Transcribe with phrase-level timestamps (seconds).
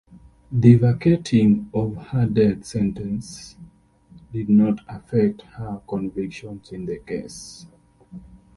[0.51, 3.55] The vacating of her death sentences
[4.33, 7.67] did not affect her convictions in the case.